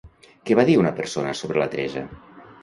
[0.49, 2.05] Què va dir una persona sobre la Teresa?